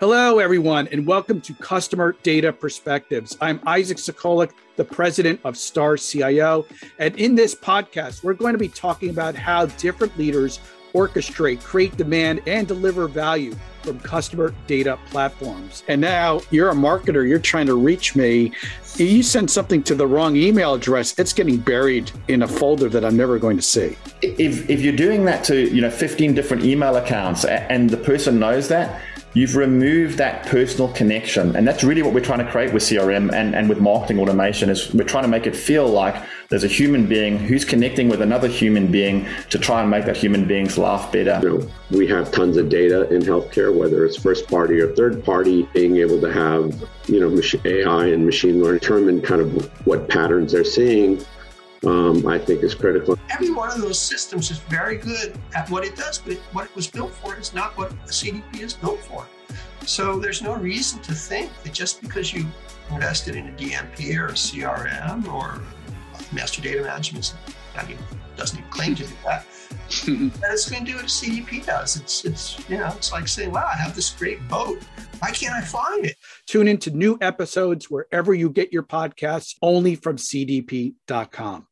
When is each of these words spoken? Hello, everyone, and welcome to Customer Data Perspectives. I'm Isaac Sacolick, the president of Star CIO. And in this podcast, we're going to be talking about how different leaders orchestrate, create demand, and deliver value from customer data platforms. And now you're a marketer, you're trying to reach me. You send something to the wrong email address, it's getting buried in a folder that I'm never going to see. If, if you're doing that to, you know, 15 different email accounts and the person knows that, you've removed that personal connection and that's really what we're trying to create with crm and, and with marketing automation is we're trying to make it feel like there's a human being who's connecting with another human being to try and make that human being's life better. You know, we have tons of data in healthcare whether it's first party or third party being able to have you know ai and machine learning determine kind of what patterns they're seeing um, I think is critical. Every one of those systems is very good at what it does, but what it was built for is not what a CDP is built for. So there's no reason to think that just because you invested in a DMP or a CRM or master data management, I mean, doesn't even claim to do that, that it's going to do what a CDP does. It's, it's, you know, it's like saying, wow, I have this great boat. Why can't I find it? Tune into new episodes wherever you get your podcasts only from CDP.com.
Hello, 0.00 0.40
everyone, 0.40 0.88
and 0.88 1.06
welcome 1.06 1.40
to 1.40 1.54
Customer 1.54 2.16
Data 2.24 2.52
Perspectives. 2.52 3.38
I'm 3.40 3.60
Isaac 3.64 3.96
Sacolick, 3.96 4.50
the 4.74 4.84
president 4.84 5.38
of 5.44 5.56
Star 5.56 5.96
CIO. 5.96 6.66
And 6.98 7.14
in 7.14 7.36
this 7.36 7.54
podcast, 7.54 8.24
we're 8.24 8.34
going 8.34 8.54
to 8.54 8.58
be 8.58 8.68
talking 8.68 9.10
about 9.10 9.36
how 9.36 9.66
different 9.66 10.18
leaders 10.18 10.58
orchestrate, 10.94 11.62
create 11.62 11.96
demand, 11.96 12.42
and 12.48 12.66
deliver 12.66 13.06
value 13.06 13.54
from 13.82 14.00
customer 14.00 14.52
data 14.66 14.98
platforms. 15.10 15.84
And 15.86 16.00
now 16.00 16.40
you're 16.50 16.70
a 16.70 16.74
marketer, 16.74 17.26
you're 17.26 17.38
trying 17.38 17.66
to 17.66 17.76
reach 17.76 18.16
me. 18.16 18.52
You 18.96 19.22
send 19.22 19.48
something 19.48 19.80
to 19.84 19.94
the 19.94 20.08
wrong 20.08 20.34
email 20.34 20.74
address, 20.74 21.16
it's 21.20 21.32
getting 21.32 21.58
buried 21.58 22.10
in 22.26 22.42
a 22.42 22.48
folder 22.48 22.88
that 22.88 23.04
I'm 23.04 23.16
never 23.16 23.38
going 23.38 23.56
to 23.58 23.62
see. 23.62 23.96
If, 24.22 24.68
if 24.68 24.80
you're 24.80 24.96
doing 24.96 25.24
that 25.26 25.44
to, 25.44 25.72
you 25.72 25.80
know, 25.80 25.90
15 25.90 26.34
different 26.34 26.64
email 26.64 26.96
accounts 26.96 27.44
and 27.44 27.88
the 27.88 27.96
person 27.96 28.40
knows 28.40 28.66
that, 28.68 29.00
you've 29.34 29.56
removed 29.56 30.16
that 30.16 30.46
personal 30.46 30.88
connection 30.92 31.54
and 31.56 31.66
that's 31.66 31.84
really 31.84 32.02
what 32.02 32.14
we're 32.14 32.20
trying 32.20 32.38
to 32.38 32.50
create 32.50 32.72
with 32.72 32.82
crm 32.84 33.32
and, 33.32 33.54
and 33.54 33.68
with 33.68 33.80
marketing 33.80 34.18
automation 34.20 34.70
is 34.70 34.92
we're 34.94 35.04
trying 35.04 35.24
to 35.24 35.28
make 35.28 35.46
it 35.46 35.54
feel 35.54 35.86
like 35.88 36.14
there's 36.48 36.64
a 36.64 36.68
human 36.68 37.06
being 37.06 37.36
who's 37.36 37.64
connecting 37.64 38.08
with 38.08 38.22
another 38.22 38.46
human 38.46 38.90
being 38.90 39.26
to 39.50 39.58
try 39.58 39.80
and 39.80 39.90
make 39.90 40.04
that 40.04 40.16
human 40.16 40.46
being's 40.46 40.78
life 40.78 41.10
better. 41.10 41.40
You 41.42 41.58
know, 41.58 41.70
we 41.90 42.06
have 42.08 42.30
tons 42.30 42.56
of 42.56 42.68
data 42.68 43.12
in 43.12 43.22
healthcare 43.22 43.74
whether 43.74 44.04
it's 44.04 44.16
first 44.16 44.46
party 44.46 44.78
or 44.80 44.94
third 44.94 45.24
party 45.24 45.68
being 45.74 45.96
able 45.96 46.20
to 46.20 46.32
have 46.32 46.72
you 47.06 47.20
know 47.20 47.42
ai 47.64 48.06
and 48.06 48.24
machine 48.24 48.62
learning 48.62 48.80
determine 48.80 49.20
kind 49.20 49.40
of 49.40 49.86
what 49.86 50.08
patterns 50.08 50.52
they're 50.52 50.64
seeing 50.64 51.24
um, 51.86 52.26
I 52.26 52.38
think 52.38 52.62
is 52.62 52.74
critical. 52.74 53.18
Every 53.30 53.50
one 53.50 53.70
of 53.70 53.80
those 53.80 53.98
systems 53.98 54.50
is 54.50 54.58
very 54.58 54.96
good 54.96 55.38
at 55.54 55.68
what 55.70 55.84
it 55.84 55.96
does, 55.96 56.18
but 56.18 56.34
what 56.52 56.64
it 56.66 56.74
was 56.74 56.86
built 56.86 57.12
for 57.12 57.36
is 57.36 57.54
not 57.54 57.76
what 57.76 57.92
a 57.92 57.94
CDP 58.06 58.60
is 58.60 58.74
built 58.74 59.00
for. 59.00 59.26
So 59.86 60.18
there's 60.18 60.42
no 60.42 60.54
reason 60.54 61.00
to 61.02 61.12
think 61.12 61.50
that 61.62 61.72
just 61.72 62.00
because 62.00 62.32
you 62.32 62.46
invested 62.90 63.36
in 63.36 63.48
a 63.48 63.52
DMP 63.52 64.16
or 64.18 64.28
a 64.28 64.32
CRM 64.32 65.26
or 65.32 65.60
master 66.32 66.62
data 66.62 66.82
management, 66.82 67.34
I 67.76 67.86
mean, 67.86 67.98
doesn't 68.36 68.58
even 68.58 68.70
claim 68.70 68.94
to 68.94 69.04
do 69.04 69.12
that, 69.24 69.46
that 70.06 70.50
it's 70.50 70.68
going 70.68 70.84
to 70.84 70.90
do 70.90 70.96
what 70.96 71.04
a 71.04 71.08
CDP 71.08 71.64
does. 71.64 71.96
It's, 71.96 72.24
it's, 72.24 72.68
you 72.68 72.78
know, 72.78 72.92
it's 72.96 73.12
like 73.12 73.28
saying, 73.28 73.52
wow, 73.52 73.68
I 73.72 73.76
have 73.76 73.94
this 73.94 74.10
great 74.10 74.46
boat. 74.48 74.82
Why 75.18 75.30
can't 75.30 75.54
I 75.54 75.60
find 75.60 76.06
it? 76.06 76.16
Tune 76.46 76.68
into 76.68 76.90
new 76.90 77.18
episodes 77.20 77.90
wherever 77.90 78.34
you 78.34 78.50
get 78.50 78.72
your 78.72 78.82
podcasts 78.82 79.54
only 79.62 79.94
from 79.94 80.16
CDP.com. 80.16 81.66